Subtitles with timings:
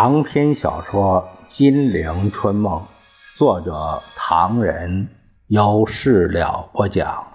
[0.00, 2.82] 长篇小说《金陵春梦》，
[3.36, 5.08] 作者唐人，
[5.48, 7.26] 由事了播讲，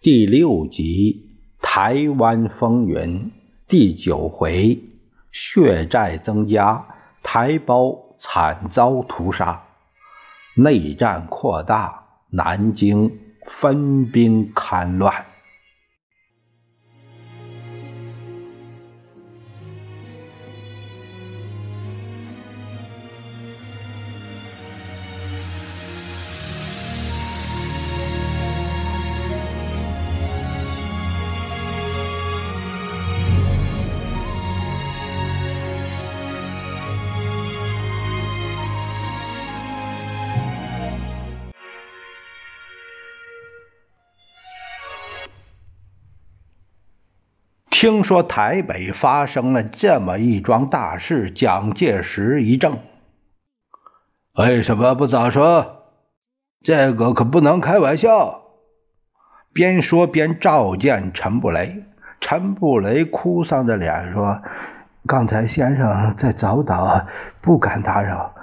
[0.00, 1.28] 第六集
[1.62, 2.96] 《台湾风云》
[3.68, 4.82] 第九回
[5.30, 6.86] 血债增加，
[7.22, 9.64] 台胞惨遭屠杀，
[10.54, 15.26] 内战扩大，南京分兵戡乱。
[47.80, 52.80] 听说台北发生了这么一桩大事，蒋介石一怔
[54.36, 55.86] ：“为什么不早说？
[56.62, 58.42] 这个可不能开玩笑。”
[59.54, 61.82] 边说边召见陈布雷。
[62.20, 64.42] 陈布雷哭丧着脸说
[65.08, 67.06] ：“刚才先生在早岛，
[67.40, 68.34] 不敢打扰。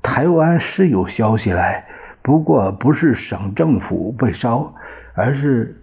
[0.00, 1.84] 台湾是有消息来，
[2.22, 4.72] 不过不是省政府被烧，
[5.12, 5.76] 而是……”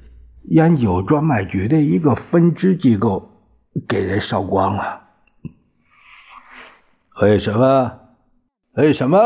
[0.50, 3.30] 烟酒专卖局的一个分支机构
[3.86, 5.02] 给人烧光了，
[7.22, 7.92] 为什么？
[8.76, 9.18] 为什么？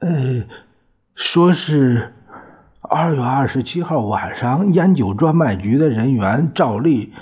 [0.00, 0.44] 呃，
[1.14, 2.12] 说是
[2.82, 7.14] 二月二十七号晚上，烟酒专卖局的人员照例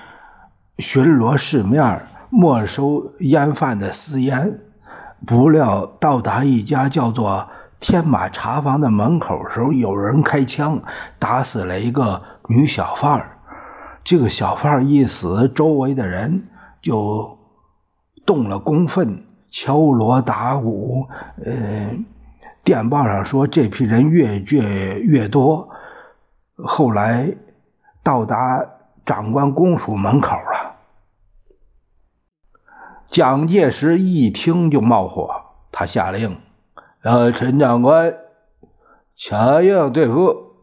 [0.79, 4.59] 巡逻市面，没收烟贩的私烟，
[5.25, 7.49] 不料到达一家叫做。
[7.85, 10.81] 天马茶坊的门口时候，有人开枪
[11.19, 13.39] 打死了一个女小贩儿。
[14.05, 16.49] 这个小贩儿一死，周围的人
[16.81, 17.39] 就
[18.27, 21.07] 动了公愤，敲锣打鼓。
[21.45, 21.91] 呃，
[22.65, 25.69] 电报上说这批人越越越多，
[26.57, 27.33] 后来
[28.03, 28.67] 到达
[29.07, 30.77] 长官公署门口了。
[33.09, 35.29] 蒋介石一听就冒火，
[35.71, 36.39] 他下令。
[37.01, 38.15] 让陈长官
[39.17, 40.55] 强硬对付，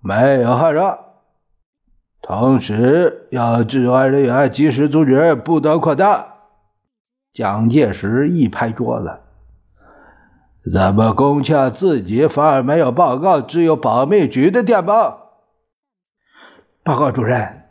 [0.00, 0.98] 没有害人。
[2.26, 6.26] 同时要治安人员及时阻止，不得扩大。
[7.32, 9.20] 蒋介石一拍桌子
[10.72, 15.38] ：“怎么公洽自己反而没有报告，只有保密局的电报？”
[16.82, 17.62] 报告主任，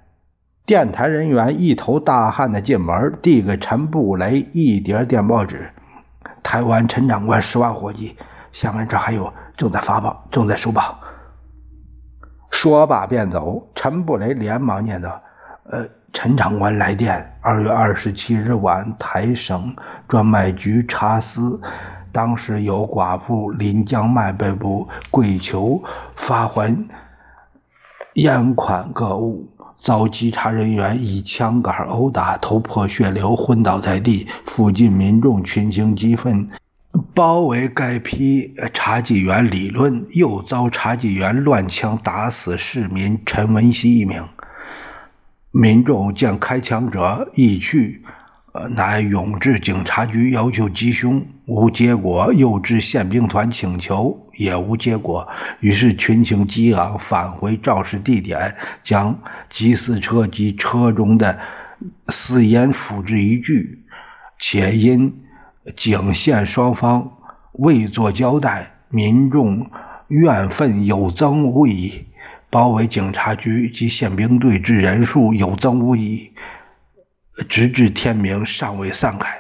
[0.66, 5.70] 电台人员一头大汗的进门，递给陈布雷一叠电报纸。
[6.44, 8.16] 台湾陈长官十万火急，
[8.54, 10.98] 下面这还有正在发报，正在收报。
[12.50, 13.67] 说罢便走。
[13.75, 15.22] 陈布雷连忙念道
[15.69, 19.75] ：“呃，陈长官来电，二月二十七日晚，台省
[20.07, 21.59] 专卖局查私，
[22.11, 25.83] 当时有寡妇林江麦被捕，跪求
[26.16, 26.88] 发还
[28.13, 29.50] 烟款各物。”
[29.83, 34.27] 遭稽查人员以枪杆殴打，头破血流，昏倒在地。
[34.47, 36.50] 附近民众群情激愤，
[37.13, 44.23] 包围该批查缉员理论，又遭查缉员乱枪打死市民陈文熙一名。
[45.51, 48.03] 民众见开枪者已去。
[48.69, 55.27] 乃涌至警察局要求缉凶，无结果；又至宪兵团请求，也无结果。
[55.59, 59.19] 于是群情激昂，返回肇事地点，将
[59.51, 61.38] 缉私车及车中的
[62.07, 63.77] 私烟付之一炬。
[64.39, 65.13] 且因
[65.76, 67.18] 警县双方
[67.53, 69.70] 未作交代，民众
[70.08, 72.06] 怨愤有增无已，
[72.50, 76.34] 包围警察局及宪兵队之人数有增无已。
[77.50, 79.36] 直至天明，尚未散开。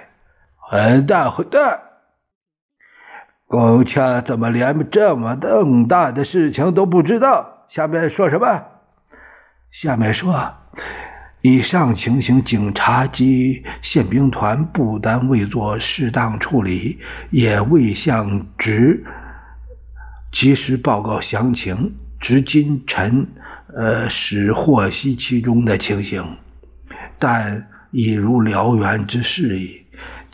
[0.57, 1.79] 混蛋，混蛋！
[3.47, 7.65] 公洽怎么连这么重大的事情都不知道？
[7.69, 8.63] 下面说什么？
[9.71, 10.33] 下面说，
[11.47, 16.97] 以上情形，警察及宪兵团不但未做适当处理，
[17.29, 19.05] 也未向直
[20.31, 21.93] 及时报告详情。
[22.19, 23.27] 至今臣
[23.77, 26.25] 呃，始获悉其中的情形，
[27.19, 27.67] 但。
[27.91, 29.84] 已如燎原之势矣。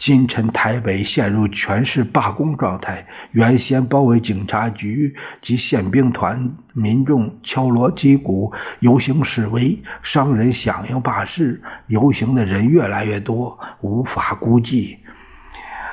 [0.03, 5.13] 今晨台北陷入全市罢工状态，原先包围警察局
[5.44, 14.98] 及宪兵团民众敲锣击鼓游行示威，商人响应罢市，游行的人越来越多，无法估计。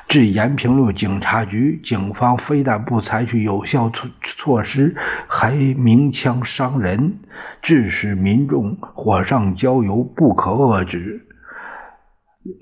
[0.09, 4.97] 至延平路警察局，警方非但不采取有效措措施，
[5.29, 7.19] 还鸣枪伤人，
[7.61, 11.28] 致使民众火上浇油，不可遏止。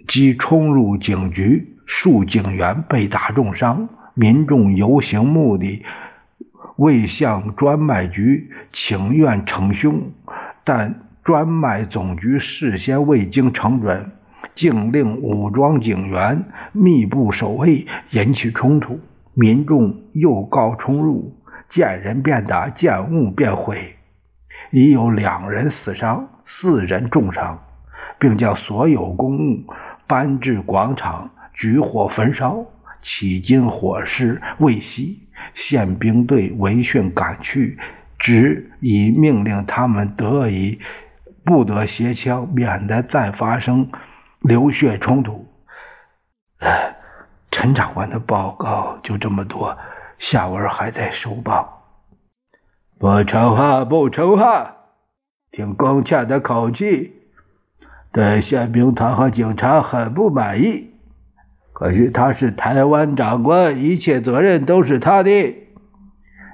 [0.06, 3.88] 即冲入警局，数警员被打重伤。
[4.14, 5.84] 民众游行目的
[6.76, 10.10] 为向专卖局请愿惩凶，
[10.64, 14.12] 但专卖总局事先未经呈准，
[14.54, 18.98] 竟令武装警员密布守卫，引起冲突。
[19.34, 21.36] 民众又告冲入，
[21.68, 23.96] 见人便打，见物便毁，
[24.70, 27.60] 已有两人死伤，四人重伤，
[28.18, 29.64] 并将所有公物
[30.06, 32.64] 搬至广场，举火焚烧。
[33.02, 35.16] 迄今火势未熄，
[35.54, 37.78] 宪兵队闻讯赶去，
[38.18, 40.80] 只已命令他们得以
[41.44, 43.90] 不得携枪，免得再发生
[44.40, 45.46] 流血冲突。
[47.52, 49.78] 陈长官的报告就这么多，
[50.18, 51.84] 下文还在收报。
[52.98, 54.76] 不成哈，不成哈！
[55.52, 57.12] 听龚倩的口气，
[58.16, 60.88] 对宪兵团和警察很不满意。
[61.74, 65.30] 可是他是台湾长官，一切责任都是他的。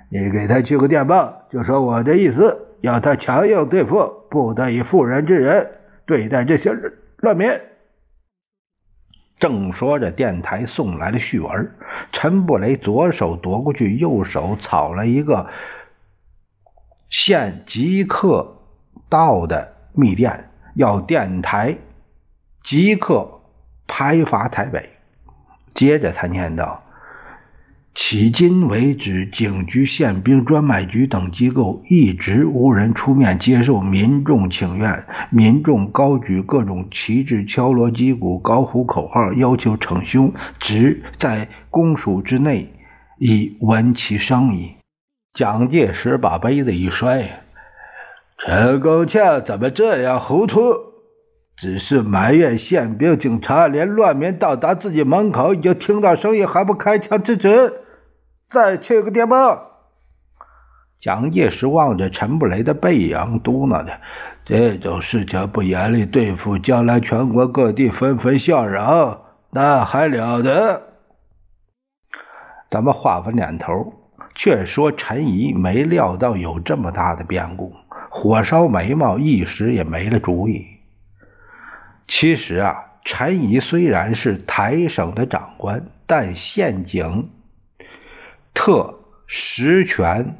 [0.09, 5.70] 你给他去个电报，就说我的意思，要他强硬对付，不得以妇人之仁
[6.05, 6.76] 对待这些
[7.19, 7.49] 乱民。
[9.38, 11.70] 正说着，电台送来了序文。
[12.11, 15.49] 陈布雷左手夺过去，右手草了一个
[17.08, 18.56] 现即刻
[19.08, 21.77] 到的密电，要电台
[22.63, 23.41] 即刻
[23.87, 24.91] 拍发台北。
[25.75, 26.83] 接着他念道。
[27.95, 35.05] 迄今为止，警局、宪兵、专卖局等机构一直无人出面接受民众请愿。
[35.29, 42.73] 民众高举各种旗帜，敲锣击鼓，高呼口号，要求惩凶，只在公署之内
[43.19, 44.73] 已闻其声矣。
[45.35, 47.43] 蒋介石把杯子一摔
[48.44, 50.75] ：“陈公强怎么这样糊涂？
[51.56, 57.75] 只是埋怨宪兵、警察，连乱民到达自己门口已经听到声音，还不开枪制止。”
[58.50, 59.69] 再去个电报。
[61.00, 63.93] 蒋介石望着陈布雷的背影，嘟囔着
[64.44, 70.83] ：“这种事情不严厉对付，将来全国各地纷纷效仿，那还了得？”
[72.71, 73.93] 咱们话分两头，
[74.35, 77.73] 却说陈仪没料到有这么大的变故，
[78.14, 80.67] 火烧眉毛，一时也没了主意。
[82.06, 87.31] 其实啊，陈仪虽然是台省的长官，但县警。
[88.53, 90.37] 特实权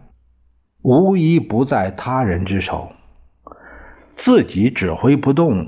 [0.83, 2.93] 无一不在他人之手，
[4.17, 5.67] 自己指挥不动，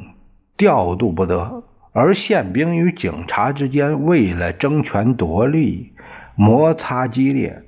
[0.59, 1.65] 调度不得。
[1.93, 5.95] 而宪兵与警察之间为了争权夺利，
[6.37, 7.63] 摩擦激烈，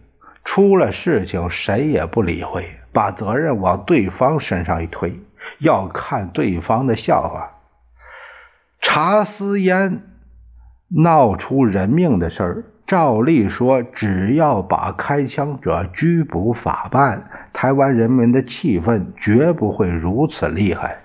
[0.44, 5.20] 出了事情谁也不理会，把责任往对方身上一推，
[5.58, 7.50] 要看对方的笑话。
[8.80, 10.00] 查私烟
[10.88, 12.64] 闹出人命的事儿。
[12.86, 20.96] 照例说，只要把开枪者拘捕法办，台湾人民的气氛绝不会如此厉害。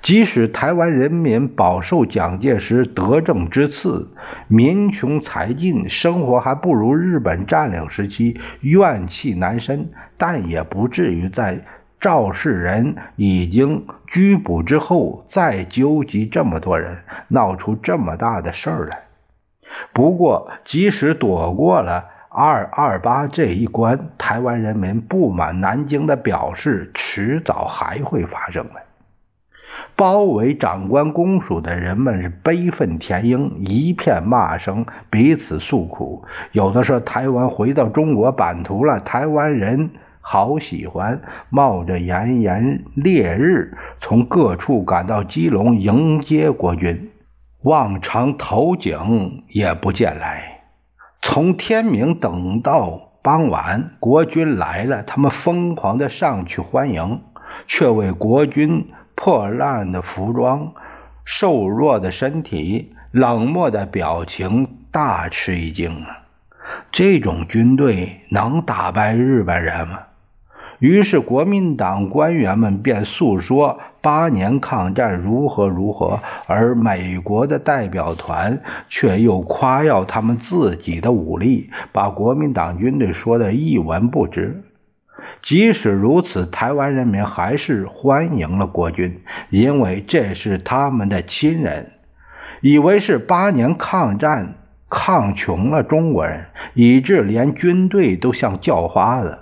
[0.00, 4.08] 即使台湾人民饱受蒋介石德政之赐，
[4.46, 11.64] 民穷财尽，生活还不如日本占领时期，怨气难伸，但也不至于在
[12.00, 19.00] 肇事人已经拘捕之后，再纠集这么多人，闹出这么大的事儿来。
[19.92, 28.87] 不过，即使躲过了二二八这一关，台湾人民不满南京的表示，迟早还会发生的。
[29.98, 36.22] 包围长官公署的人们是悲愤填膺，一片骂声，彼此诉苦。
[36.52, 39.90] 有的说台湾回到中国版图了，台湾人
[40.20, 47.10] 好喜欢，冒着炎炎烈日从各处赶到基隆迎接国军。
[47.64, 50.60] 望长投井也不见来，
[51.20, 57.20] 从天明等到傍晚，国军来了，他们疯狂的上去欢迎，
[57.66, 58.86] 却为国军
[59.20, 60.72] 破烂的服装、
[61.24, 66.22] 瘦弱的身体、冷漠的表情大吃一惊啊！
[66.92, 69.98] 这种军队能打败日本人吗？
[70.78, 84.62] 于是，国民党官员们便诉说八年抗战如何如何，而美国的代表团却又夸耀他们自己的武力，把国民党军队说的一文不值。
[85.42, 91.92] 即使如此，台湾人民还是欢迎了国军，因为这是他们的亲人，
[92.60, 94.54] 以为是八年抗战
[94.90, 99.38] 抗穷了中国人，以致连军队都像叫花子。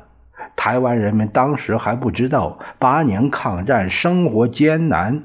[0.54, 5.24] 台湾人民当时还不知道八年抗战生活艰难，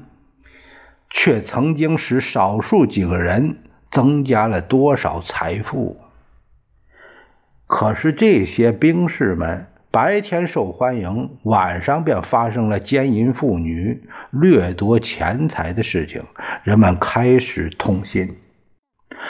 [1.10, 3.58] 却曾经使少数几个人
[3.90, 5.98] 增加了多少财富？
[7.66, 16.24] 可是这些兵士们白天受欢迎，晚上便发生了奸淫妇女、掠夺钱财的事情，
[16.64, 18.38] 人们开始痛心。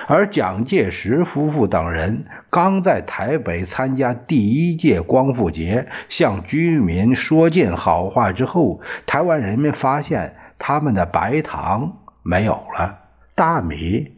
[0.07, 10.37] 而蒋介石夫妇等人刚在台北参加第一届光复节，向居民说尽好话之后，台湾人民发现。
[10.65, 13.01] 他们的白糖没有了，
[13.35, 14.13] 大米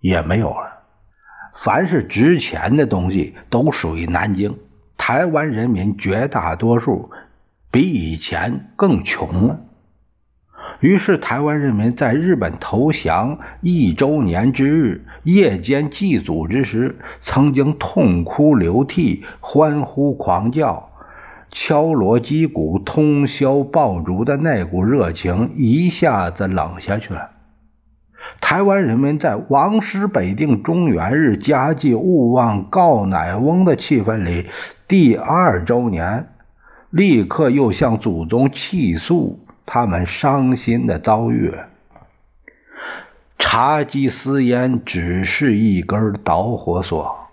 [0.00, 0.84] 也没有了，
[1.54, 4.56] 凡是值钱的东西都属于南京。
[4.96, 7.10] 台湾人民绝大多数
[7.70, 9.60] 比以前更穷了。
[10.80, 20.88] 于是，台湾人民在日本投降一周年之日夜间祭祖之时，曾经痛哭流涕、欢呼狂叫。
[21.52, 27.30] 敲锣击鼓、通宵爆竹的那股热情一下子冷下去了。
[28.40, 34.46] 台湾人民在王师北定中原日、家祭勿忘告乃翁的气氛里，
[34.92, 36.34] 第二周年
[36.90, 41.54] 立刻又向祖宗泣诉他们伤心的遭遇。
[43.38, 47.30] 茶几私烟只是一根导火索，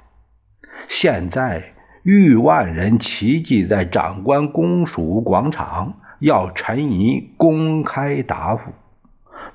[0.88, 1.74] 现在。
[2.04, 8.72] 逾万人齐聚在长官公署广场，要陈仪公开答复。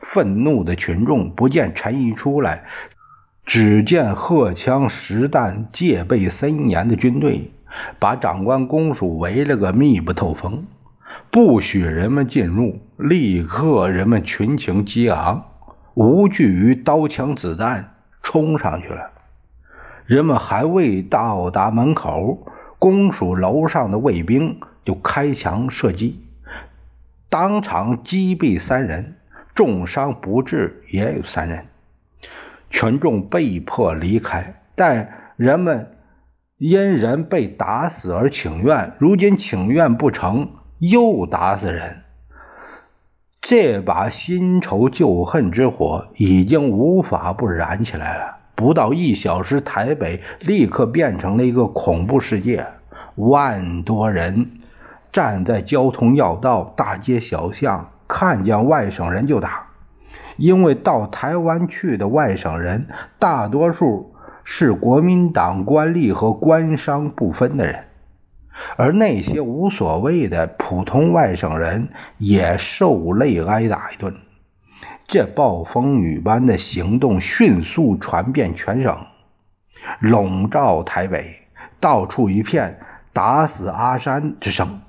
[0.02, 2.64] 愤怒的群众不见陈仪出来，
[3.46, 7.50] 只见荷枪实弹、戒备森严的军队
[7.98, 10.66] 把长官公署围了个密不透风，
[11.30, 12.80] 不许人们进入。
[12.96, 15.46] 立刻，人们群情激昂，
[15.94, 19.10] 无惧于刀枪子弹，冲上去了。
[20.06, 22.46] 人们还未到达门口，
[22.78, 26.24] 公署楼上的卫兵就开枪射击，
[27.28, 29.16] 当场击毙三人，
[29.54, 31.66] 重伤不治也有三人。
[32.70, 35.93] 群众被迫离开，但人们
[36.66, 42.04] 因人被打死而请愿，如今请愿不成，又打死人。
[43.42, 48.38] 这把新仇旧恨之火已经无法不燃起来了。
[48.54, 52.66] 不到一小时，台北立刻变成了一个恐怖世界。
[53.16, 54.52] 万多人
[55.12, 59.66] 站在交通要道、大街小巷，看见外省人就打。
[60.38, 62.86] 因为到台湾去的外省人，
[63.18, 64.13] 大多数
[64.44, 67.84] 是国民党官吏和官商不分的人，
[68.76, 74.14] 而那些无所谓的普通外省人也受累挨打一顿。
[75.06, 79.06] 这暴风雨般的行动迅速传遍全省，
[80.00, 81.34] 笼罩台北，
[81.80, 82.78] 到处一片
[83.12, 84.80] 打死阿山之声。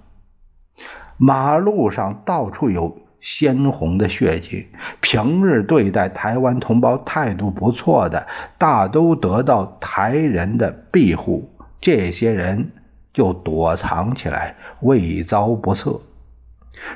[1.17, 4.67] 马路上到处有鲜红的血迹。
[5.01, 8.27] 平日对待台湾同胞态度不错的，
[8.60, 11.50] 大都得到台人的庇护，
[11.82, 12.72] 这些人
[13.12, 16.00] 就躲藏起来，未遭不测。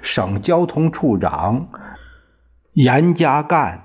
[0.03, 1.67] 省交通处长。
[2.73, 3.79] 严家淦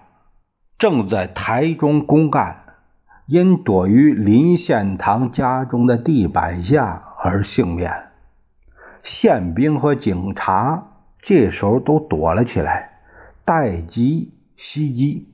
[0.78, 2.58] 正在台中公干，
[3.26, 8.10] 因躲于林献堂家中的地板下而幸免。
[9.02, 10.88] 宪兵和警察
[11.24, 13.00] 这时候都躲了起来，
[13.44, 15.28] 待机袭击。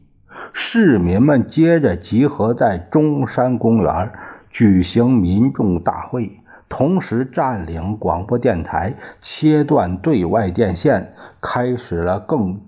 [0.53, 4.13] 市民们接着集合在中山公园
[4.51, 12.61] 举行民众大会，同时占领广播电台，切断对外电线，开始了更。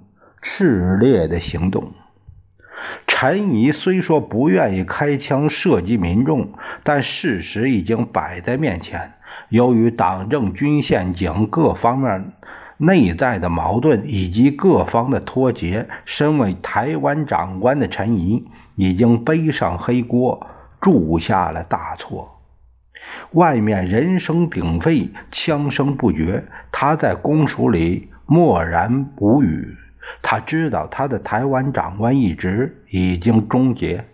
[0.44, 1.92] 炽烈的行动。
[3.06, 9.12] 陈仪虽说不愿意开枪射击民众，但事实已经摆在面前。
[9.50, 12.32] 由于党政军宪警各方面
[12.78, 20.46] 内在的矛盾以及各方的脱节，身为台湾长官的陈仪已经背上黑锅，
[20.80, 22.40] 铸下了大错。
[23.32, 29.76] 外面人声鼎沸，枪声不绝，他在公署里默然无语。
[30.20, 34.04] 他知道他的台湾长官一职已经终结，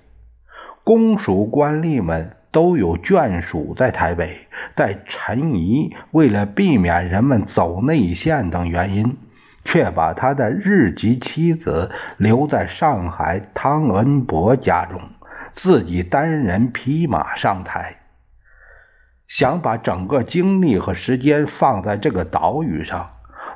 [0.84, 9.16] 公署官吏们都有眷属在台北，在陈仪为了避免人们走内线等原因，
[9.64, 15.00] 却把他的日籍妻子留在上海汤恩伯家中，
[15.52, 17.96] 自己单人匹马上台，
[19.26, 23.10] 想把整个精力和时间放在这个岛屿上。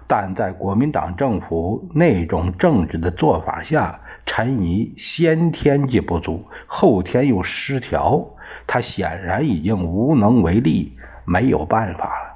[0.09, 8.23] 但在国民党政府那种政治的做法下，陈仪先天既不足，后天又失调，
[8.67, 12.33] 他显然已经无能为力，没有办法了。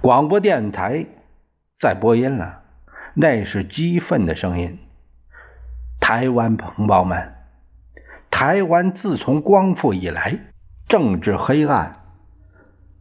[0.00, 1.06] 广播电台
[1.78, 2.62] 在播音了，
[3.14, 4.78] 那是激愤的声音。
[6.00, 7.34] 台湾同胞们，
[8.30, 10.38] 台湾自从光复以来，
[10.88, 11.96] 政治黑暗，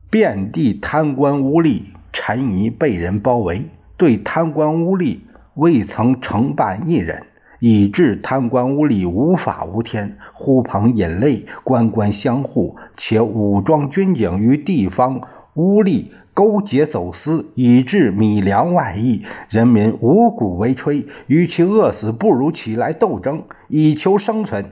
[0.09, 5.19] 遍地贪官污吏，陈仪被人包围，对贪官污吏
[5.53, 7.27] 未曾惩办一人，
[7.67, 15.19] 以致贪官污吏无法无天，呼朋引类，官官相护，且武装军警与地方
[15.55, 16.09] 污吏。
[16.35, 21.07] 勾结走私，以致米粮外溢，人民五谷为炊。
[21.25, 24.71] 与其饿死，不如起来斗争，以求生存。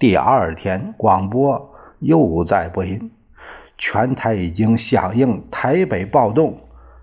[0.00, 3.12] 第二天，广播又在播音，
[3.76, 6.58] 全台已经响应台北暴动，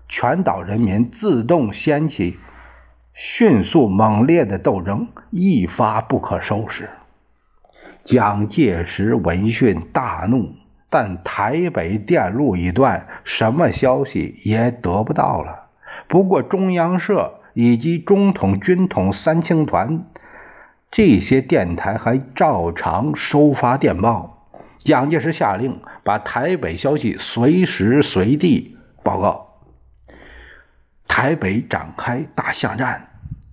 [0.06, 2.36] 全岛人民自动掀起
[3.16, 6.90] 迅速猛烈的斗争，一发不可收拾。
[8.04, 10.54] 蒋介石闻讯大怒。
[10.88, 15.66] 但台北电路一断，什么消息也得不到了。
[16.06, 20.06] 不过中央社以及中统、军统三青团
[20.92, 24.48] 这些电台还照常收发电报。
[24.84, 29.58] 蒋介石下令把台北消息随时随地报告。
[31.08, 33.05] 台北展开大巷战。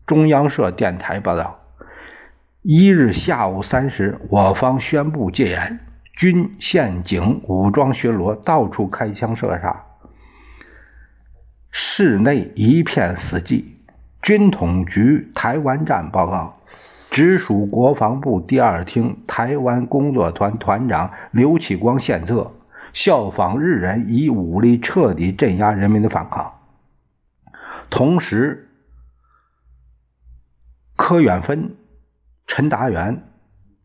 [0.06, 1.60] 中央社电台报道：
[2.62, 5.80] 一日下午三时，我方宣布戒严。
[6.16, 9.84] 军、宪、警武装巡逻，到处开枪射杀，
[11.72, 13.64] 室内一片死寂。
[14.22, 16.60] 军统局台湾站报告，
[17.10, 22.52] 直属国防部第二厅台湾工作团团长刘启光献策，
[22.94, 26.54] 效仿日人，以武力彻底镇压人民的反抗。
[27.90, 28.63] 同时，
[30.96, 31.76] 柯远芬、
[32.48, 33.24] 陈达元。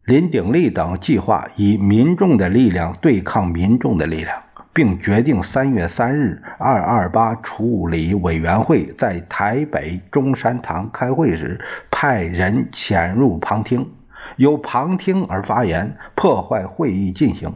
[0.05, 13.91] 林鼎立等计划以民众的力量对抗民众的力量，并决定三月三日二二八处理委员会在台北中山堂开会时，派人潜入旁听，
[14.37, 17.53] 由旁听而发言，破坏会议进行。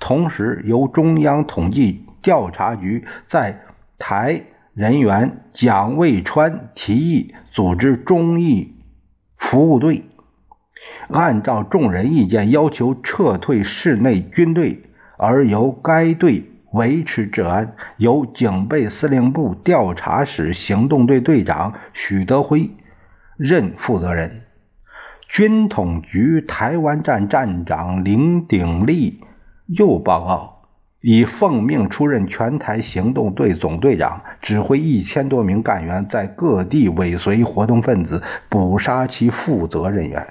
[0.00, 3.60] 同时，由中央统计调查局在
[3.98, 4.42] 台
[4.74, 8.71] 人员蒋渭川提议组织中义
[9.42, 10.04] 服务队。
[11.08, 14.82] 按照众人意见，要求撤退室内军队，
[15.18, 22.70] 而由该队维持治安，由警备司令部调查室行动队队长许德辉
[23.36, 24.42] 任负责人。
[25.28, 29.20] 军统局台湾站站长林鼎立
[29.66, 30.51] 又报告，
[31.02, 40.28] 已奉命出任全台行动队总队长，指挥一千多名干员在各地尾随活动分子，捕杀其负责人员。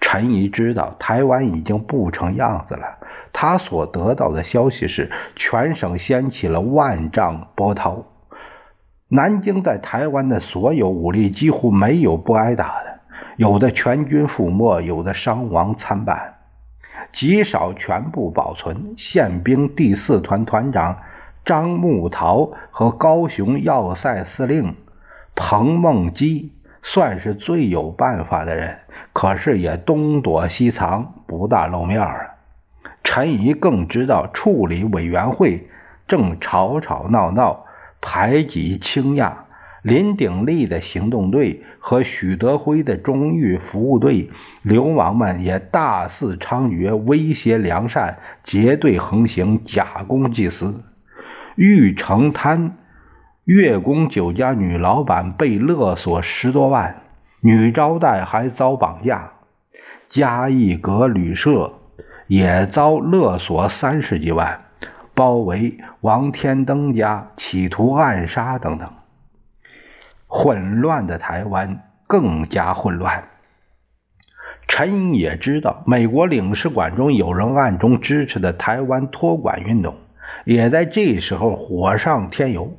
[0.00, 2.98] 陈仪知道台湾已经不成样子了。
[3.32, 8.04] 他所得到的消息是，全省掀起了万丈波涛。
[9.08, 13.00] 南京在台湾的所有武力几乎没有不挨打的，
[13.36, 16.34] 有的全军覆没，有的伤亡参半，
[17.12, 18.94] 极少全部保存。
[18.96, 20.98] 宪兵第四团团长
[21.44, 24.74] 张木桃和高雄要塞司令
[25.34, 28.78] 彭梦基算是最有办法的人。
[29.12, 32.36] 可是也东躲西藏，不大露面儿。
[33.02, 35.68] 陈仪更知道，处理委员会
[36.06, 37.64] 正吵吵闹闹，
[38.02, 39.45] 排挤倾轧。
[39.86, 44.30] 林鼎立的行动队和许德辉的中狱服务队，
[44.62, 50.82] 流氓们也大肆猖獗，威胁良善，结队横行，假公济私。
[51.54, 52.76] 玉成滩
[53.44, 57.02] 月宫酒家女老板被勒索十多万。
[57.40, 59.34] 女招待还遭绑架，
[60.08, 61.74] 嘉义阁旅社
[62.26, 64.62] 也遭勒索三十几万，
[65.14, 68.90] 包围王天登家，企图暗杀等等。
[70.26, 73.24] 混乱的台湾更加混乱。
[74.68, 79.96] 陈英也知道，美国领事馆中有人暗中支持的台湾托管运动，
[80.44, 82.76] 也在这时候火上添油。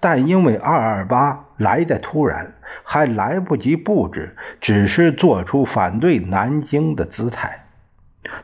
[0.00, 2.52] 但因为二二八来的突然。
[2.86, 7.64] 还来不及布置，只是做出反对南京的姿态。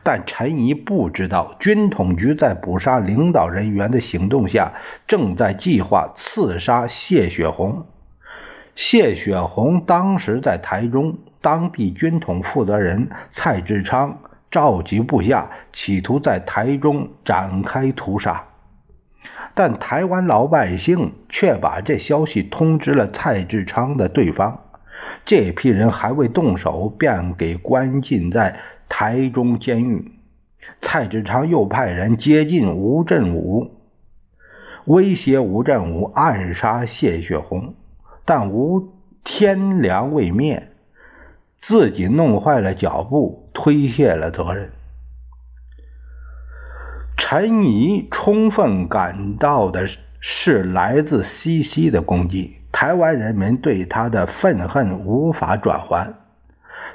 [0.01, 4.71] 但陈仪不知道，军统局在捕杀领导人员的行动下，
[5.07, 7.85] 正在计划刺杀谢雪红。
[8.75, 18.45] 谢雪红当时在台中，当地军统负责人蔡志昌召集部下，企图在台中展开屠杀。
[19.53, 24.61] 但台湾老百姓却把这消息通知了蔡志昌的对方，
[25.25, 28.57] 这批人还未动手，便给关进在
[28.87, 30.13] 台中监狱。
[30.79, 33.71] 蔡志昌又派人接近吴振武，
[34.85, 37.75] 威胁吴振武暗杀谢雪红。
[38.25, 40.69] 但无天良未灭，
[41.61, 44.71] 自己弄坏了脚步，推卸了责任。
[47.17, 49.87] 陈仪充分感到的
[50.19, 56.13] 是来自西西的攻击，台湾人民对他的愤恨无法转还，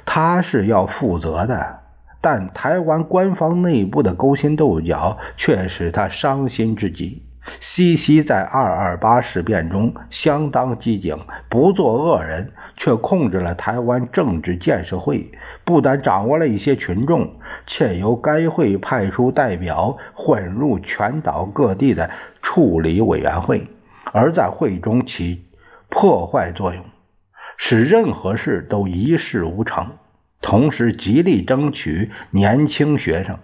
[0.05, 1.79] 他是要负责的。
[2.19, 7.23] 但台湾官方内部的勾心斗角却使他伤心至极。
[7.59, 11.17] 西西在二二八事变中相当机警，
[11.49, 15.31] 不做恶人，却控制了台湾政治建设会，
[15.63, 22.09] 不但掌握了一些群众，且由该会派出代表混入全岛各地的
[22.41, 23.67] 处理委员会，
[24.11, 25.45] 而在会中起
[25.89, 26.83] 破坏作用，
[27.57, 29.87] 使任何事都一事无成。
[30.39, 33.39] 同时极力争取年轻学生。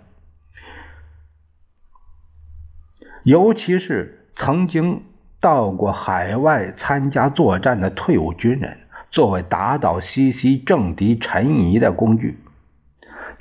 [3.23, 5.03] 尤其是曾经
[5.39, 8.77] 到过海外参加作战的退伍军人，
[9.11, 12.37] 作为打倒西西政敌陈仪的工具。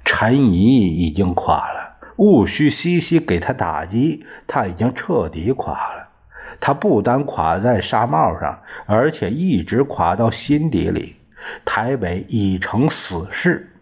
[0.05, 6.09] 陈仪已经垮了，务需西西给他打击，他已经彻底垮了。
[6.61, 11.17] 他不单垮在纱帽上，而且一直垮到心底里。
[11.65, 13.73] 台北已成死市，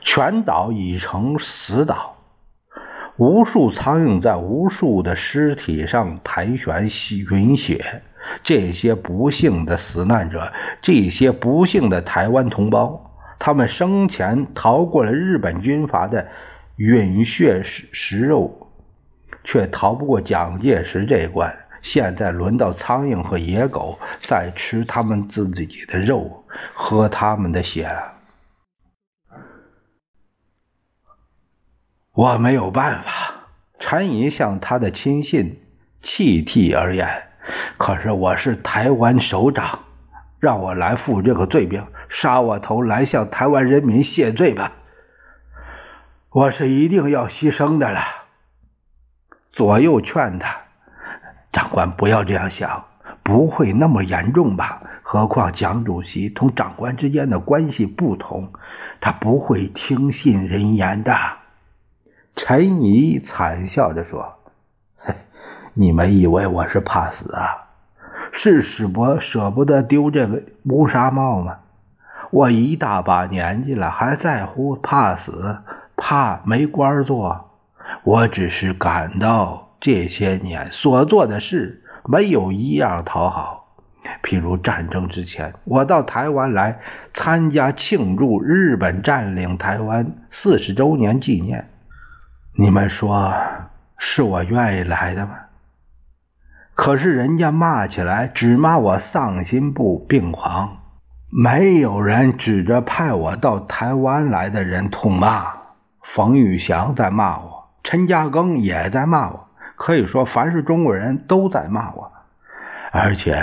[0.00, 2.17] 全岛已成死岛。
[3.18, 8.02] 无数苍蝇在无数的尸体上盘旋吸、吮血。
[8.44, 16.28] 这些不幸的死难者，这些不幸的台湾同胞，他们生前逃过了日本军阀的
[16.76, 18.68] 吮血食食肉，
[19.42, 21.52] 却逃不过蒋介石这关。
[21.82, 28.17] 现在轮到苍蝇和野狗在吃他们自己的肉，喝他们的血了。
[32.18, 33.10] 我没有办法，
[33.78, 35.62] 陈仪向他的亲信
[36.02, 37.28] 泣涕而言。
[37.76, 39.84] 可是我是台湾首长，
[40.40, 44.72] 让我来负这个罪名，杀我头来向台湾人民谢罪吧。
[46.30, 48.00] 我是一定要牺牲的了。
[49.52, 50.56] 左右劝他，
[51.52, 52.86] 长官不要这样想，
[53.22, 54.82] 不会那么严重吧？
[55.04, 58.52] 何况蒋主席同长官之间的关系不同，
[59.00, 61.12] 他不会听信人言的。
[62.40, 64.36] 陈仪惨笑着说
[64.96, 65.12] ：“嘿，
[65.74, 67.66] 你们以为我是怕死啊？
[68.30, 71.56] 是舍不舍不得丢这个乌纱帽吗？
[72.30, 75.56] 我一大把年纪了，还在乎怕死？
[75.96, 77.50] 怕没官做？
[78.04, 83.74] 我只是感到这些年所做的事没有一样讨好。
[84.22, 86.78] 譬如战争之前，我到台湾来
[87.12, 91.68] 参加庆祝日本占领台湾四十周年纪念。”
[92.60, 93.32] 你们说
[93.98, 95.38] 是我愿意来的吗？
[96.74, 99.72] 可是人家骂起来只骂我丧心
[100.08, 100.76] 病狂，
[101.30, 105.52] 没有人指着派我到台湾来的人痛骂。
[106.02, 112.10] 冯玉祥在骂我，陈嘉庚也在骂我，可以说凡是中国人都在骂我。
[112.90, 113.40] 而且，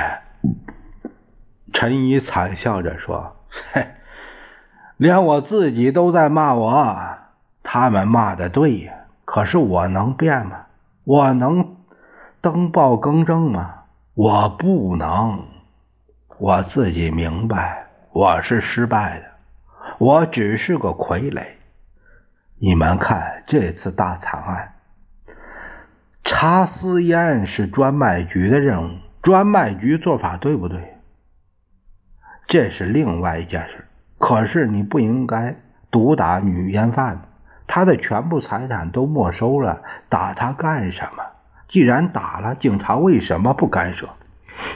[1.72, 3.38] 陈怡惨笑着说
[3.72, 3.88] ：“嘿，
[4.98, 6.98] 连我自己都在骂我，
[7.64, 8.92] 他们骂的对呀。”
[9.36, 10.66] 可是我能变吗？
[11.04, 11.76] 我能
[12.40, 13.84] 登报更正吗？
[14.14, 15.46] 我不能。
[16.38, 19.26] 我自己明白，我是失败的，
[19.98, 21.46] 我只是个傀儡。
[22.60, 24.74] 你们看这次大惨案，
[26.24, 30.96] 查私烟是专卖局的任务，专卖局做法对不对？
[32.48, 33.86] 这是另外一件事。
[34.18, 35.54] 可是你不应该
[35.92, 37.22] 毒打女烟贩。
[37.68, 41.24] 他的全部财产都没收了，打他干什么？
[41.68, 44.08] 既然打了，警察为什么不干涉？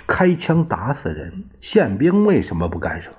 [0.07, 3.11] 开枪打死人，宪兵为什么不干涉？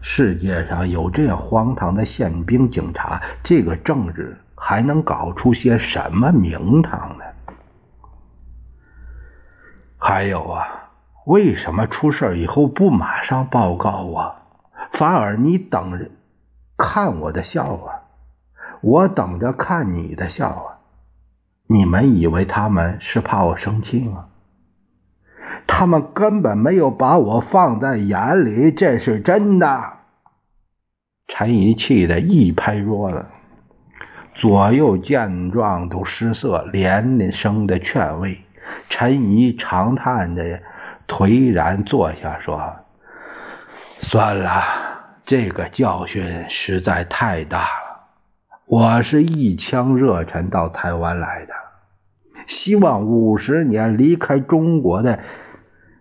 [0.00, 7.24] 世界上有这样荒唐的宪兵、警察，这个政治还能搞出些什么名堂呢？
[9.98, 10.90] 还有啊，
[11.24, 14.36] 为什么出事以后不马上报告我，
[14.92, 16.08] 反而你等着
[16.76, 17.95] 看我的笑话？
[18.86, 20.78] 我等着看你的笑话，
[21.66, 24.26] 你们以为他们是怕我生气吗？
[25.66, 29.94] 他们根本没有把我放在眼里，这是真的。
[31.26, 33.26] 陈怡气得一拍桌子，
[34.34, 38.40] 左右见状都失色，连声的劝慰。
[38.88, 40.62] 陈怡长叹着，
[41.08, 42.76] 颓然坐下，说
[43.98, 44.62] ：“算了，
[45.24, 47.85] 这个教训实在太大了。”
[48.68, 51.54] 我是一腔热忱到台湾来的，
[52.48, 55.20] 希望五十年离开中国的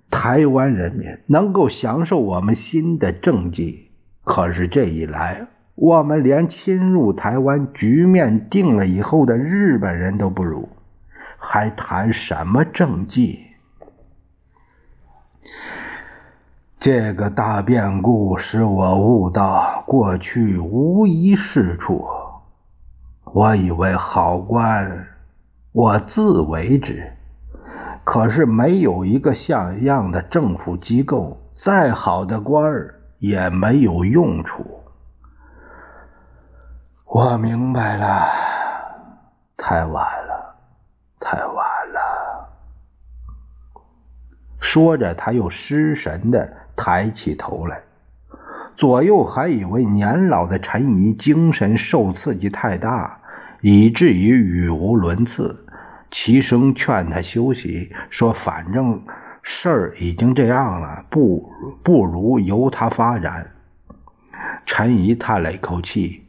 [0.09, 3.91] 台湾人民能够享受我们新的政绩。
[4.23, 10.67] 可是这一来，我们连侵入台湾局面定了以后的日本人都不如，
[11.37, 13.41] 还谈什么政绩？
[16.79, 22.07] 这个大变故使我悟到，过去无一是处。
[23.35, 25.07] 我以为好官，
[25.73, 27.11] 我自为之。
[28.05, 34.85] 可是没有一个像样的政府机构，再好的官儿也没有用处。
[37.05, 38.25] 我明白了，
[39.57, 40.55] 太晚了，
[41.19, 41.55] 太晚
[41.91, 42.49] 了。
[44.61, 47.81] 说着，他又失神的抬起头来。
[48.77, 53.21] 左右还以为年老的陈仪精神受刺激太大，
[53.67, 55.65] 以至于语无伦次。
[56.11, 59.01] 齐声劝他休息，说：“反正
[59.41, 61.51] 事儿已经这样了，不
[61.81, 63.49] 不如由他发展。”
[64.67, 66.23] 陈怡叹了一口气：“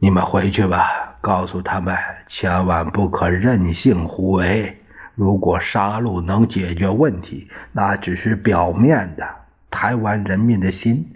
[0.00, 1.94] 你们回去吧，告诉他们
[2.26, 4.78] 千万不可任性胡为。
[5.14, 9.28] 如果杀戮能解决问题，那只是表面的。
[9.70, 11.06] 台湾人民的心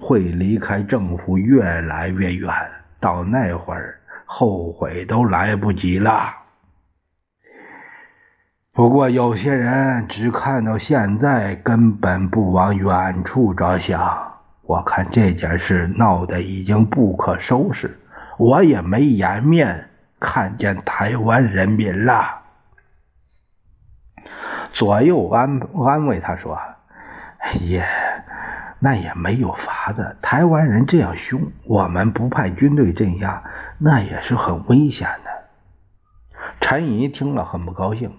[0.00, 2.52] 会离开政府越来越远，
[2.98, 3.99] 到那会儿
[4.32, 6.36] 后悔都来不及了。”
[8.72, 14.40] 不过，有些人只看到现在，根本不往远处着想。
[14.62, 17.98] 我看这件事闹得已经不可收拾，
[18.38, 19.90] 我也没颜面
[20.20, 22.42] 看见台湾人民了。
[24.72, 26.56] 左右安安慰他说
[27.60, 27.84] ：“也
[28.78, 30.16] 那也没有法子。
[30.22, 33.42] 台湾人这样凶，我们不派军队镇压，
[33.82, 35.30] 那也是很危险的。”
[36.60, 38.12] 陈怡听了很不高兴。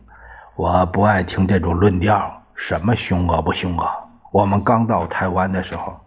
[0.56, 3.88] 我不爱听这种论调，什么凶恶不凶恶？
[4.32, 6.00] 我们刚到台湾的时候，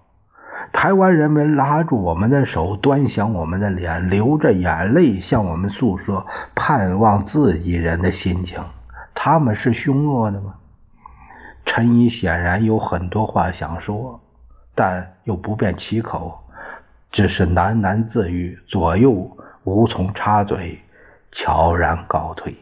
[0.73, 8.62] 台湾人民拉住我们的手，端详我们的脸，流着眼泪向我们诉说盼望自己人的心情。
[9.14, 10.55] 他们是凶恶的吗？
[11.64, 14.21] 陈怡显然有很多话想说，
[14.75, 16.38] 但又不便启口，
[17.11, 20.79] 只是喃喃自语，左右无从插嘴，
[21.33, 22.55] 悄然告退。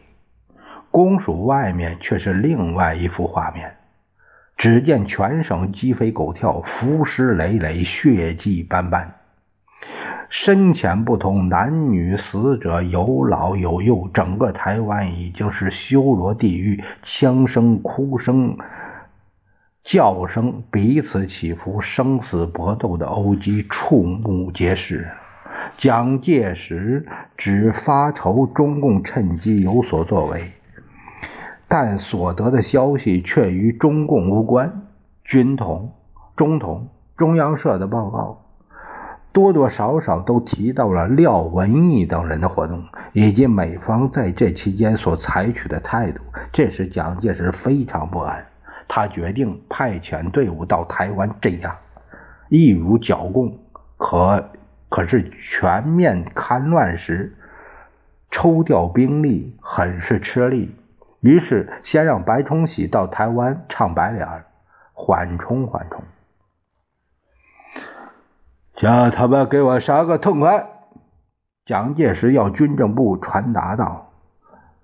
[0.91, 3.77] 公署外面却是另外一幅画面，
[4.57, 9.15] 只见全省鸡飞狗跳，浮尸累累，血迹斑斑，
[10.29, 18.57] 深浅不同，男女死者有老有幼，整个台湾已经是修罗地狱，枪声、哭声、
[19.83, 25.11] 叫声彼此起伏，生死搏斗的殴击触目皆是。
[25.77, 27.07] 蒋介石
[27.37, 30.53] 只发愁中共趁机有所作为。
[31.69, 34.87] 但所得的消息却与中共无关。
[35.25, 35.93] 军统、
[36.37, 38.43] 中统、中央社的报告
[39.33, 46.21] 多多少少都提到了廖文毅等人的活动，以及美方在这期间所采取的态度，
[46.53, 48.45] 这使蒋介石非常不安。
[48.87, 51.75] 他决定派遣队伍到台湾镇压，
[52.51, 53.59] 一如剿共。
[53.97, 54.51] 可
[54.93, 57.35] 可是全面戡乱时，
[58.31, 60.77] 抽调兵力很是吃力。
[61.21, 64.45] 于是，先让白崇禧到台湾唱白脸，
[64.93, 66.05] 缓冲缓冲，
[68.77, 70.67] 叫他们给我杀个痛快。
[71.65, 74.13] 蒋介石要军政部传达道：“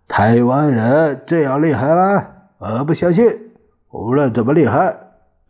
[0.09, 2.29] 台湾人这样厉害吗？
[2.57, 3.53] 我不相信。
[3.90, 4.97] 无论怎么厉害，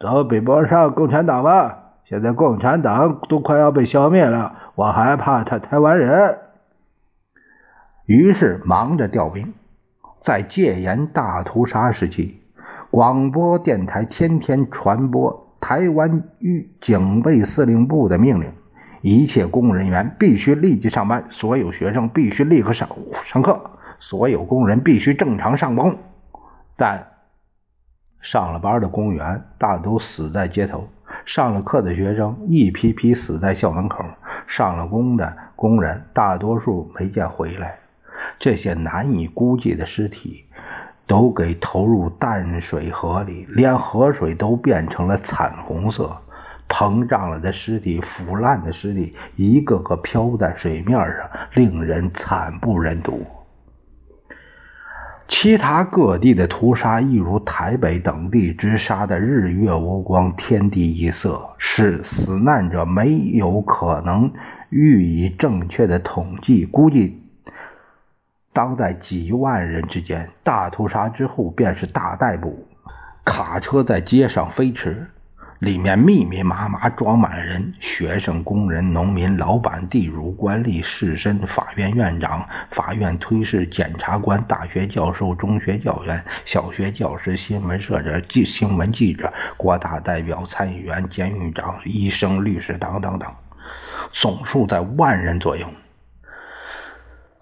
[0.00, 1.87] 都比不上共产党吧？
[2.08, 6.38] 现在共产党都快要被消灭了，我还怕他台湾人？”
[8.06, 9.52] 于是忙着调兵。
[10.22, 12.40] 在戒严大屠杀时期，
[12.90, 18.50] 广播电台天天传播台湾预警备司令部的命令：
[19.02, 22.88] 一切公务人员必须立即上班，所有学生必须立刻上
[23.22, 25.98] 上课，所有工人必须正常上工。
[26.74, 27.06] 但
[28.22, 30.88] 上了班的公务员大都死在街头，
[31.28, 34.02] 上了课的学生一批批死在校门口，
[34.46, 37.78] 上了工的工人大多数没见回来。
[38.38, 40.46] 这些难以估计的尸体，
[41.06, 46.16] 都给投入淡水河里，连河水都变成了惨红色。
[46.66, 53.22] 膨胀了的尸体，腐烂的尸体，一个个漂在水面上，令人惨不忍睹。
[55.28, 64.32] 其他各地的屠杀，一如台北等地之杀的日月无光，天地一色，是死难者没有可能
[64.70, 67.22] 予以正确的统计估计。
[68.54, 72.66] 当在几万人之间，大屠杀之后便是大逮捕。
[73.22, 75.08] 卡车在街上飞驰。
[75.58, 93.28] 里面密密麻麻装满了人，学生、工人、农民、老板、地主、官吏、士绅、法院院长、法院推事、检察官、大学教授、中学教员、小学教师、新闻社者、记新闻记者、国大代表、参议员、监狱长、医生、律师等等等，
[94.12, 95.68] 总数在万人左右。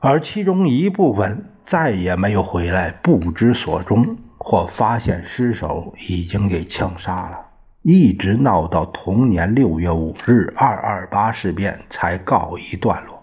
[0.01, 7.46] 而其中一部分再也没有回来，不知所终，或发现尸首已经给枪杀了。
[7.89, 13.23] 一直闹到同年六月五日，二二八事变才告一段落。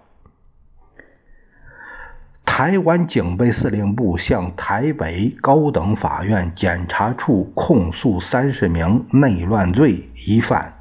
[2.45, 10.73] 台湾警备司令部向台北高等法院检察处控诉三十名内乱罪疑犯，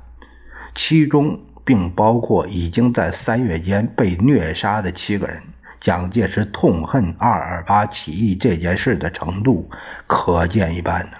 [0.77, 5.43] 其中并包括已经在三月间被虐杀的七个人。
[5.81, 9.69] 蒋介石痛恨二二八起义这件事的程度，
[10.07, 11.17] 可见一斑呢。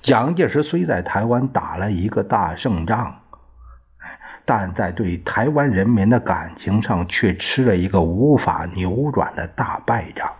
[0.00, 3.16] 蒋介石虽在台湾打了一个大胜仗，
[4.44, 10.30] 但在对台湾人民的感情上却吃了一个无法扭转的大败仗。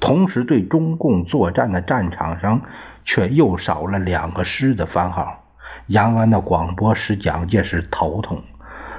[0.00, 2.62] 同时，对中共作战的战场上
[3.04, 5.44] 却又少了两个师的番号。
[5.86, 8.42] 延安的广播使蒋介石头痛，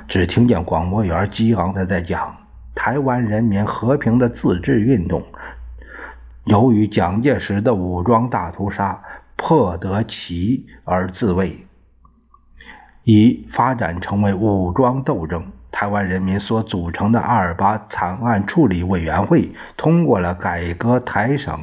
[0.08, 2.38] 只听见广播员激昂的在讲
[2.76, 5.24] 台湾人民和平的自治运动。
[6.46, 9.02] 由于蒋介石的武装大屠杀。
[9.46, 11.68] 破得其而自卫，
[13.04, 15.52] 已发展成为武装斗争。
[15.70, 21.60] 台湾人民所组成的二八惨案处理委员会通过了改革台省。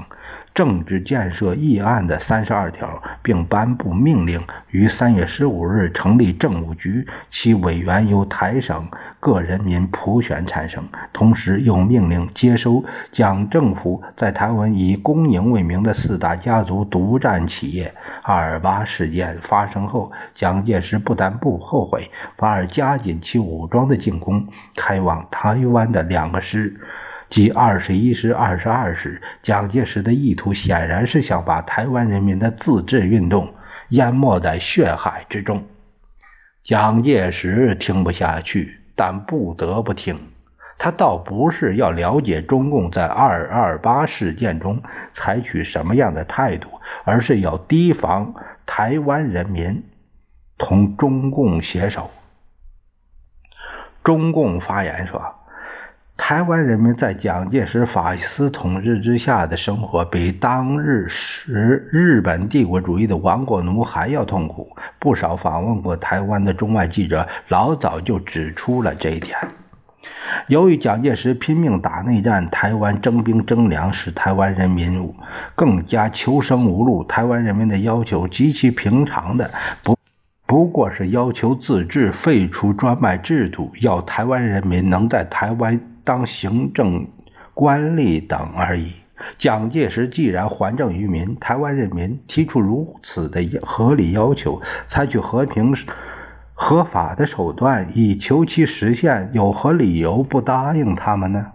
[0.54, 8.88] 政治建设议案的三十二条，并颁布命令，于三月十五日成立政务局，其委员由台省
[9.20, 10.88] 各人民普选产生。
[11.12, 17.94] 同时，又命令接收蒋政府在台湾以公营为名的四大家族独占企业。
[18.22, 26.78] 二二八事件发生后，蒋介石不但不后悔，反而加紧其武装的进攻，开往台湾的两个师。
[27.30, 33.54] 即二十一师、二十二师，蒋介石的意图显然是想把台湾人民的自治运动
[33.90, 35.64] 淹没在血海之中。
[36.64, 40.18] 蒋介石听不下去，但不得不听。
[40.76, 44.82] 他倒不是要了解中共在二二八事件中
[45.14, 46.68] 采取什么样的态度，
[47.04, 48.34] 而是要提防
[48.66, 49.84] 台湾人民
[50.58, 52.10] 同中共携手。
[54.02, 55.36] 中共发言说。
[56.22, 64.76] 台湾人民在蒋介石法西斯统治之下的生活，比当日时日本帝国主义的亡国奴还要痛苦。
[64.98, 69.36] 不少访问过台湾的中外记者老早就指出了这一点。
[70.46, 75.12] 由于蒋介石拼命打内战，台湾征兵征粮，使台湾人民
[75.56, 77.02] 更加求生无路。
[77.02, 79.50] 台湾人民的要求极其平常的，
[79.82, 79.96] 不
[80.46, 85.80] 不过是要求自治、废除专卖制度，要台湾人民能在台湾。
[86.04, 87.06] 当行政
[87.54, 88.92] 官吏等而已。
[89.36, 95.74] 蒋介石既然还政于民，台湾人民提出如此的合理要求，采取和平
[96.54, 101.46] 合法的手段以求其实现，有何理由不答应他们呢？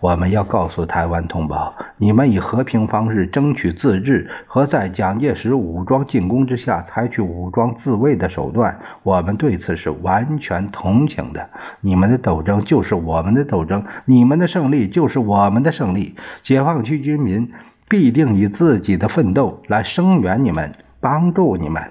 [0.00, 11.50] 我们要告诉台湾同胞，你们以和平方式争取自治和在蒋介石武装进攻之下采取武装自卫的手段，我们对此是完全同情的。
[11.80, 16.14] 你们的斗争就是我们的斗争，你们的胜利就是我们的胜利。
[16.44, 17.52] 解放区军民
[17.88, 21.82] 必定以自己的奋斗来声援你们，帮助你们。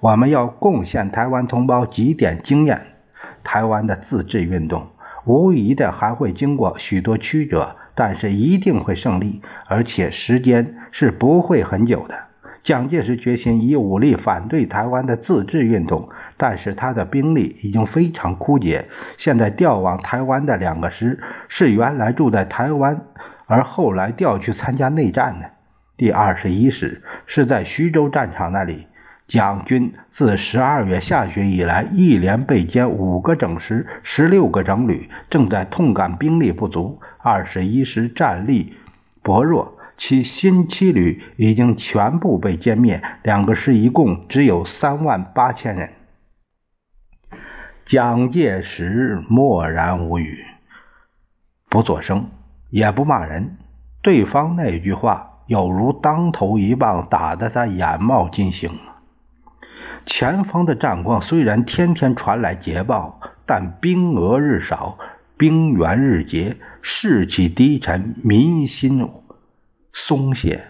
[0.00, 2.82] 我们要贡献台湾同胞几点经验：
[3.42, 4.86] 台湾的自治运动。
[5.24, 12.14] 无疑的还会经过许多曲折，但是一定会胜利，而且时间是不会很久的。
[12.62, 18.88] 蒋介石决心以武力反对台湾的自治运动，但是他的兵力已经非常枯竭。
[19.18, 23.00] 现在调往台湾的两个师是原来住在台湾，
[23.46, 25.50] 而后来调去参加内战的。
[25.96, 28.86] 第二十一师是在徐州战场那里。
[29.32, 37.00] 蒋军自十二月下旬以来，一连被歼五个整师、十六个整旅，正在痛感兵力不足。
[37.16, 38.74] 二十一师战力
[39.22, 45.88] 薄弱，其新七旅已经全部被歼灭，两个师一共只有三万八千人。
[47.86, 50.44] 蒋介石默然无语，
[51.70, 52.26] 不作声，
[52.68, 53.56] 也不骂人。
[54.02, 58.70] 对方那句话，有如当头一棒，打得他眼冒金星。
[60.04, 64.98] 前方的战况虽然天天传来捷报，但兵额日少，
[65.36, 69.08] 兵源日竭，士气低沉，民心
[69.92, 70.64] 松懈。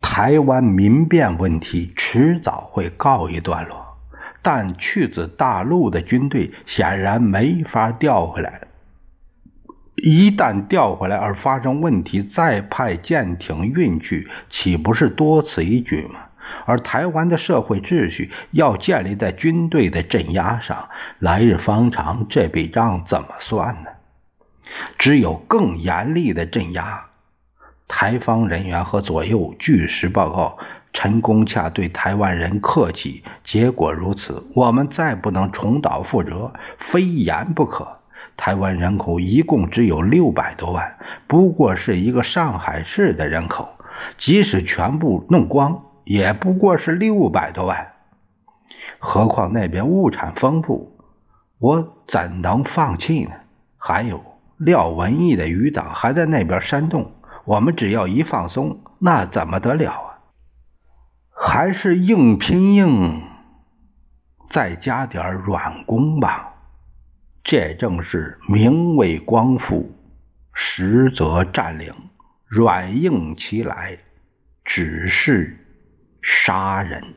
[0.00, 3.96] 台湾民变问题迟早会告一段落，
[4.42, 8.60] 但去自大陆的军队显然没法调回来。
[9.96, 16.23] 一旦调回来而发生问题，再派舰艇运去，岂不是多此一举吗？
[16.64, 20.88] 而台湾的社会秩序要建立在军队的镇压上，
[21.18, 23.90] 来日方长，这笔账怎么算呢？
[24.98, 27.06] 只有更严厉的镇压。
[27.86, 30.58] 台方人员和左右据实报告，
[30.92, 37.98] 陈公洽对台湾人客气，结果如此，我们再不能重蹈覆辙，非严不可。
[38.36, 40.96] 台湾人口一共只有六百多万，
[41.28, 43.68] 不过是一个上海市的人口，
[44.16, 45.82] 即使全部弄光。
[46.04, 47.92] 也不过是六百多万，
[48.98, 50.98] 何况那边物产丰富，
[51.58, 53.32] 我怎能放弃呢？
[53.78, 54.22] 还有
[54.58, 57.12] 廖文义的余党还在那边煽动，
[57.44, 60.18] 我们只要一放松，那怎么得了啊？
[61.34, 63.22] 还是硬拼硬，
[64.50, 66.54] 再加点软攻吧。
[67.42, 69.90] 这正是名为光复，
[70.52, 71.94] 实则占领，
[72.46, 73.98] 软硬齐来，
[74.64, 75.60] 只是。
[76.24, 77.14] 杀人。